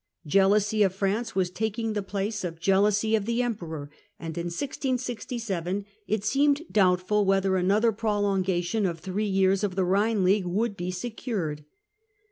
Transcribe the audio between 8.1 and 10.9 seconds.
longation of three years of the Rhine League would be